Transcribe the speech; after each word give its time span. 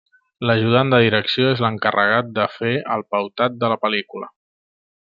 L'ajudant 0.49 0.89
de 0.93 0.99
direcció 1.03 1.51
és 1.57 1.61
l'encarregat 1.65 2.33
de 2.39 2.49
fer 2.57 2.73
el 2.97 3.07
pautat 3.15 3.63
de 3.65 3.73
la 3.75 3.81
pel·lícula. 3.87 4.35